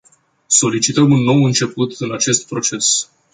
Solicităm 0.47 1.11
un 1.11 1.23
nou 1.23 1.43
început 1.43 1.95
în 1.99 2.11
acest 2.13 2.47
proces. 2.47 3.09